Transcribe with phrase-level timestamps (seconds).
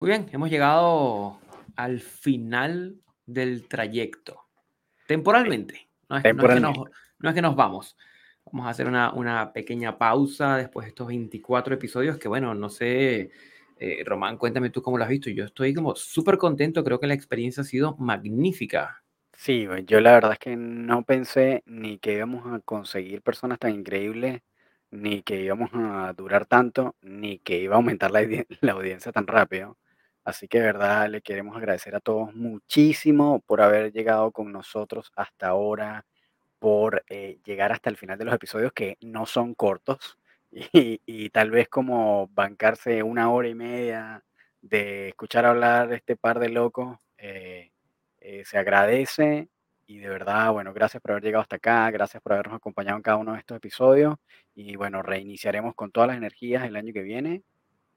[0.00, 1.38] Muy bien, hemos llegado
[1.76, 2.96] al final
[3.26, 4.46] del trayecto.
[5.06, 5.90] Temporalmente.
[6.08, 6.78] No es, no es que, nos,
[7.18, 7.98] no es que nos vamos.
[8.46, 12.70] Vamos a hacer una, una, pequeña pausa después de estos 24 episodios que, bueno, no
[12.70, 13.30] sé,
[13.76, 15.28] eh, Román, cuéntame tú cómo lo has visto.
[15.28, 19.02] Yo estoy como súper contento, creo que la experiencia ha sido magnífica.
[19.36, 23.74] Sí, yo la verdad es que no pensé ni que íbamos a conseguir personas tan
[23.74, 24.40] increíbles,
[24.90, 28.22] ni que íbamos a durar tanto, ni que iba a aumentar la,
[28.62, 29.76] la audiencia tan rápido.
[30.24, 35.12] Así que de verdad le queremos agradecer a todos muchísimo por haber llegado con nosotros
[35.16, 36.06] hasta ahora,
[36.58, 40.18] por eh, llegar hasta el final de los episodios que no son cortos
[40.52, 44.24] y, tal vez como bancarse una hora y media
[44.62, 46.98] de escuchar hablar este par de locos.
[47.18, 47.70] eh,
[48.20, 49.48] eh, se agradece
[49.86, 53.02] y de verdad, bueno, gracias por haber llegado hasta acá, gracias por habernos acompañado en
[53.02, 54.16] cada uno de estos episodios
[54.54, 57.42] y bueno, reiniciaremos con todas las energías el año que viene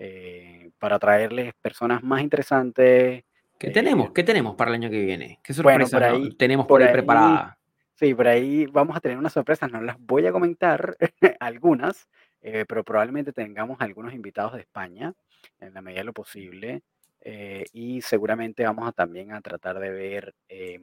[0.00, 3.22] eh, para traerles personas más interesantes.
[3.58, 4.08] ¿Qué tenemos?
[4.08, 5.38] eh, ¿Qué tenemos para el año que viene?
[5.44, 7.58] ¿Qué bueno, sorpresa por no- ahí, tenemos por por ahí ahí, preparada?
[7.94, 10.96] sí, por ahí vamos a tener unas sorpresas, no las voy a comentar
[11.40, 12.08] algunas,
[12.40, 15.12] eh, pero probablemente tengamos algunos invitados de España
[15.60, 16.82] en la medida de lo posible.
[17.22, 20.82] eh, y seguramente vamos a también a tratar de ver em,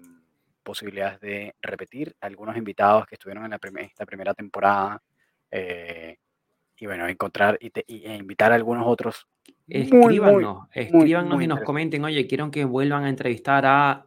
[0.62, 5.02] posibilidades de repetir algunos invitados que estuvieron en la prim- esta primera temporada.
[5.50, 6.18] eh,
[6.80, 9.28] y bueno, encontrar y, te- y- e invitar a algunos otros
[9.68, 14.06] muy, Escríbanos, muy, escríbanos muy y nos comenten, oye, quiero que vuelvan a entrevistar a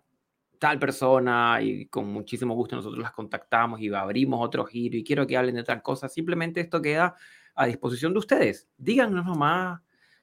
[0.59, 5.27] tal persona y con muchísimo gusto nosotros las contactamos y abrimos otro giro y quiero
[5.27, 6.09] que hablen de tal cosa.
[6.09, 7.15] Simplemente esto queda
[7.55, 8.69] a disposición de ustedes.
[8.77, 9.81] Díganos nomás,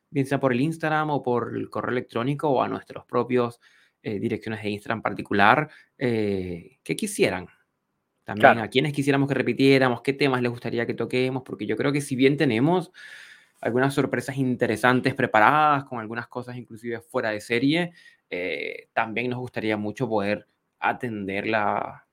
[0.09, 3.59] bien sea por el Instagram o por el correo electrónico o a nuestros propios
[4.03, 7.47] eh, direcciones de Instagram particular, eh, que quisieran.
[8.27, 11.77] También Claro, a quienes quisiéramos que repitiéramos, qué temas les gustaría que toquemos, porque yo
[11.77, 12.91] creo que si bien tenemos
[13.61, 17.93] algunas sorpresas interesantes preparadas, con algunas cosas inclusive fuera de serie,
[18.29, 20.45] eh, también nos gustaría mucho poder
[20.77, 22.05] atender la,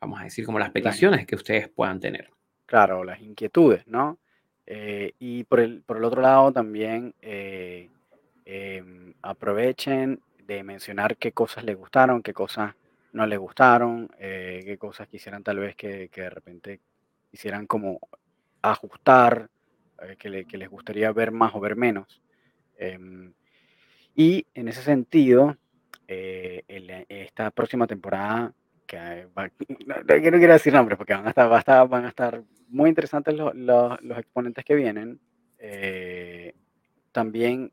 [0.00, 2.30] vamos a decir, como las las, peticiones que ustedes puedan tener.
[2.64, 4.16] claro, las inquietudes, ¿no?
[4.64, 7.90] Eh, y por el, por el otro lado también eh,
[8.46, 12.74] em, aprovechen de mencionar qué cosas les gustaron, qué cosas
[13.12, 16.80] no les gustaron, eh, qué cosas quisieran tal vez que, que de repente
[17.30, 18.00] quisieran como
[18.62, 19.48] ajustar,
[20.02, 22.20] eh, que, le- que les gustaría ver más o ver menos.
[22.76, 23.32] Em,
[24.14, 25.56] y en ese sentido,
[26.08, 26.64] eh,
[27.08, 28.52] esta próxima temporada,
[28.86, 29.50] que va-
[29.86, 29.94] no,
[30.38, 33.34] quiero decir nombres porque van a estar, va a estar- van a estar muy interesantes
[33.34, 35.20] los, los- exponentes que vienen.
[37.12, 37.72] también,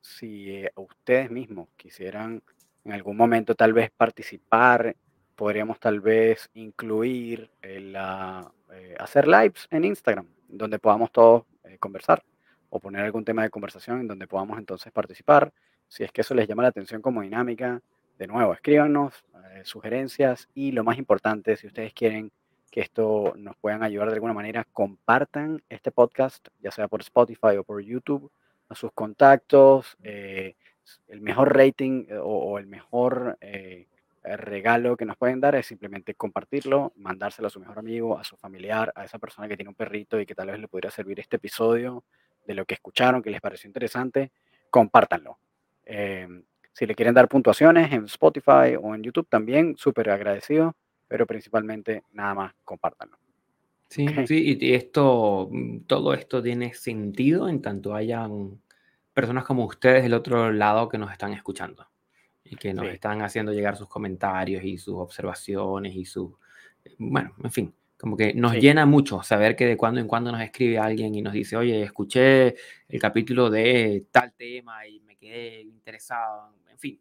[0.00, 2.42] si ustedes mismos quisieran
[2.90, 4.96] en algún momento tal vez participar,
[5.36, 11.78] podríamos tal vez incluir el, ah, eh, hacer lives en Instagram, donde podamos todos eh,
[11.78, 12.24] conversar
[12.68, 15.52] o poner algún tema de conversación en donde podamos entonces participar.
[15.86, 17.80] Si es que eso les llama la atención como dinámica,
[18.18, 22.32] de nuevo, escríbanos eh, sugerencias y lo más importante, si ustedes quieren
[22.72, 27.56] que esto nos puedan ayudar de alguna manera, compartan este podcast, ya sea por Spotify
[27.56, 28.32] o por YouTube,
[28.68, 29.96] a sus contactos.
[30.02, 30.56] eh,
[31.08, 33.86] el mejor rating eh, o, o el mejor eh,
[34.22, 38.24] eh, regalo que nos pueden dar es simplemente compartirlo, mandárselo a su mejor amigo, a
[38.24, 40.90] su familiar, a esa persona que tiene un perrito y que tal vez le pudiera
[40.90, 42.04] servir este episodio
[42.46, 44.30] de lo que escucharon, que les pareció interesante,
[44.68, 45.38] compártanlo.
[45.86, 46.28] Eh,
[46.72, 50.76] si le quieren dar puntuaciones en Spotify o en YouTube también, súper agradecido,
[51.08, 53.16] pero principalmente nada más compártanlo.
[53.88, 58.60] Sí, sí, y esto, mm, todo esto tiene sentido en tanto hayan
[59.12, 61.88] personas como ustedes del otro lado que nos están escuchando
[62.44, 66.38] y que nos Sí, están haciendo llegar sus comentarios y sus observaciones y su,
[66.98, 70.32] bueno, en fin, como que nos sí, llena mucho saber que de cuando en cuando
[70.32, 72.54] nos escribe alguien y nos dice, oye, escuché
[72.88, 77.00] el capítulo de tal tema y me quedé interesado, en fin,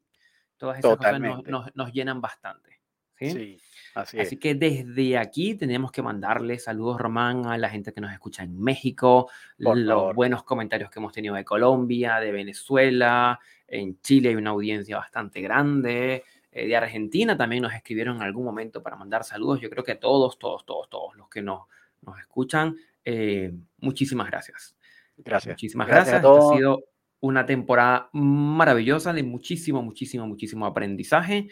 [0.58, 1.52] todas esas cosas nos, totalmente.
[1.52, 2.79] nos, nos llenan bastante,
[3.19, 3.31] ¿sí?
[3.31, 3.62] Sí,
[3.95, 4.39] así Así es.
[4.39, 8.60] que desde aquí tenemos que mandarle saludos, Román, a la gente que nos escucha en
[8.60, 9.30] México,
[9.62, 10.16] Por los favor.
[10.16, 15.42] buenos comentarios que hemos tenido de Colombia, de Venezuela, en Chile hay una audiencia bastante
[15.42, 19.62] grande, eh, de Argentina también nos escribieron en algún momento para mandar saludos.
[19.62, 21.63] Yo creo que todos, todos, todos, todos los que nos,
[22.01, 22.75] nos escuchan,
[23.06, 24.75] eh, muchísimas gracias.
[25.18, 25.54] Gracias.
[25.54, 26.36] Muchísimas Gracias a gracias.
[26.36, 26.56] Ha todos.
[26.57, 26.83] sido
[27.19, 31.50] una temporada maravillosa de muchísimo, muchísimo, muchísimo aprendizaje.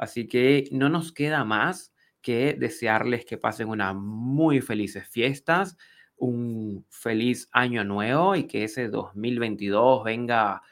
[0.00, 1.92] Así que no nos queda más
[2.22, 5.76] que desearles que pasen unas muy felices fiestas,
[6.16, 10.62] un feliz año nuevo y que ese 2022 venga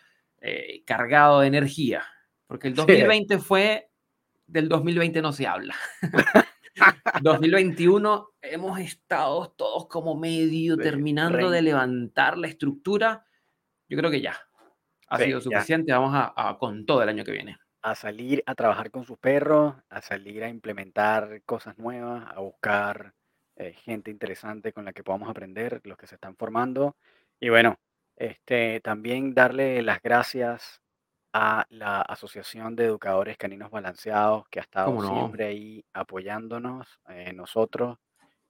[0.41, 2.05] eh, cargado de energía.
[2.47, 2.87] Porque el Sí es.
[2.87, 3.91] 2020 fue,
[4.47, 5.75] del 2020 no se habla.
[7.23, 13.27] 2021 hemos estado todos como medio Sí, terminando de levantar la estructura.
[13.89, 14.37] Yo creo que ya.
[15.09, 15.67] ha Sí, sido ya.
[15.67, 17.59] suficiente, vamos a, a con todo el año que viene.
[17.83, 23.15] A salir a trabajar con sus perros, a salir a implementar cosas nuevas, a buscar
[23.57, 26.97] eh, gente interesante con la que podamos aprender, los que se están formando.
[27.41, 27.77] Y bueno,
[28.17, 30.81] este, también darle las gracias
[31.33, 35.09] a la Asociación de Educadores Caninos Balanceados, que ha estado ¿Cómo no?
[35.11, 37.99] siempre ahí apoyándonos, eh, nosotros.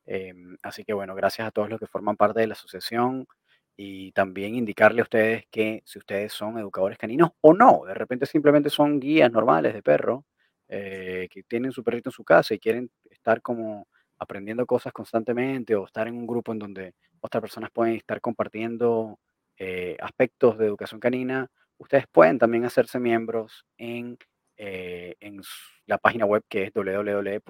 [0.07, 3.27] Em, así que bueno, gracias a todos los que forman parte de la asociación
[3.81, 8.27] y también indicarle a ustedes que si ustedes son educadores caninos o no, de repente
[8.27, 10.25] simplemente son guías normales de perro,
[10.67, 13.87] eh, que tienen su perrito en su casa y quieren estar como
[14.19, 19.21] aprendiendo cosas constantemente o estar en un grupo en donde otras personas pueden estar compartiendo
[19.57, 21.49] eh, aspectos de educación canina,
[21.79, 24.19] ustedes pueden también hacerse miembros en,
[24.59, 25.41] eh, en
[25.87, 27.47] la página web que es www.aecbla.com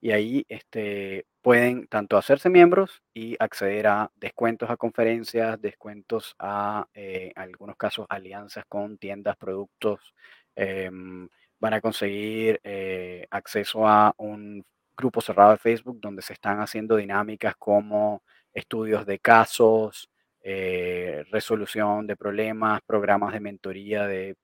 [0.00, 6.86] y ahí este, pueden tanto hacerse miembros y acceder a descuentos a conferencias, descuentos a,
[6.94, 10.14] eh, algunos casos, alianzas con tiendas, productos.
[10.54, 11.28] em,
[11.60, 14.64] van a conseguir eh, acceso a un
[14.96, 20.10] grupo cerrado de Facebook donde se están haciendo dinámicas como estudios de casos,
[20.42, 24.36] eh, resolución de problemas, programas de mentoría de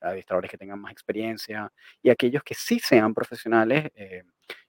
[0.00, 1.72] adiestradores que tengan más experiencia
[2.02, 4.22] y aquellos que sí sean profesionales eh,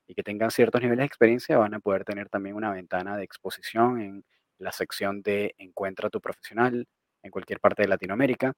[0.07, 3.23] y que tengan ciertos niveles de experiencia van a poder tener también una ventana de
[3.23, 4.25] exposición en
[4.59, 6.87] la sección de Encuentra tu profesional
[7.23, 8.53] en cualquier parte de Latinoamérica.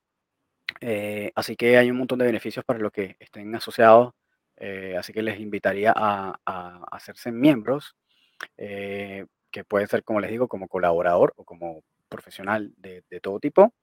[0.82, 4.14] Eh, así que hay un montón de beneficios para los que estén asociados,
[4.58, 7.96] eh, así que les invitaría a, a hacerse miembros,
[8.58, 13.40] eh, que puede ser, como les digo, como colaborador o como profesional de, de todo
[13.40, 13.74] tipo.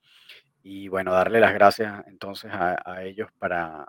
[0.61, 3.87] Y bueno, darle las gracias entonces a, a ellos para,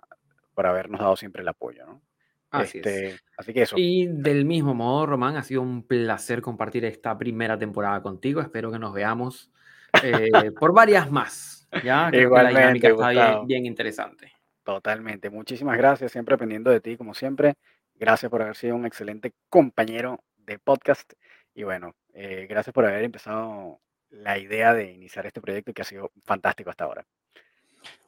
[0.55, 2.03] por habernos dado siempre el apoyo, ¿no?
[2.51, 2.87] Así es.
[2.87, 7.19] Este, así que eso, Y del mismo modo, Román, ha sido un placer compartir esta
[7.19, 8.41] primera temporada contigo.
[8.41, 9.51] Espero que nos veamos
[10.03, 11.69] eh, por varias más.
[11.83, 14.33] Ya, creo que la dinámica igualmente, está bien, bien interesante.
[14.65, 15.31] totalmente.
[15.31, 17.55] Muchísimas gracias, siempre aprendiendo de ti, como siempre.
[17.95, 21.13] Gracias por haber sido un excelente compañero de podcast.
[21.55, 23.81] Y bueno, eh, gracias por haber empezado
[24.11, 27.07] la idea de iniciar este proyecto que ha sido fantástico hasta ahora.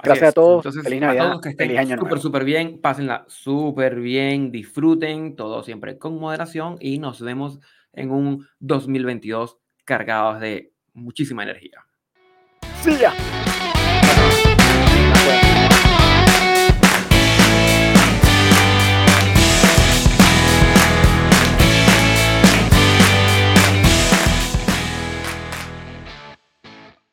[0.03, 4.01] Gracias a todos, Entonces, feliz a Navidad, todos que estén súper, súper bien, pásenla súper
[4.01, 7.61] bien, disfruten, todo siempre con moderación y nos vemos
[7.93, 11.85] en un 2022 cargados de muchísima energía.
[12.83, 12.97] ¡Sí!
[12.99, 13.13] ya!